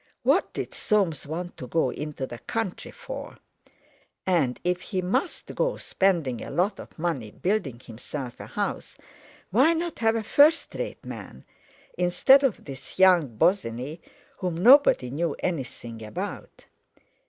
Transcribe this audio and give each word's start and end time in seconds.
What 0.23 0.51
did 0.53 0.73
Soames 0.73 1.27
want 1.27 1.57
to 1.57 1.67
go 1.67 1.91
into 1.91 2.25
the 2.25 2.39
country 2.39 2.89
for? 2.89 3.37
And, 4.25 4.59
if 4.63 4.81
he 4.81 4.99
must 4.99 5.53
go 5.53 5.77
spending 5.77 6.41
a 6.41 6.49
lot 6.49 6.79
of 6.79 6.97
money 6.97 7.29
building 7.29 7.79
himself 7.79 8.39
a 8.39 8.47
house, 8.47 8.97
why 9.51 9.75
not 9.75 9.99
have 9.99 10.15
a 10.15 10.23
first 10.23 10.73
rate 10.73 11.05
man, 11.05 11.45
instead 11.99 12.43
of 12.43 12.65
this 12.65 12.97
young 12.97 13.37
Bosinney, 13.37 14.01
whom 14.37 14.57
nobody 14.63 15.11
knew 15.11 15.35
anything 15.43 16.01
about? 16.03 16.65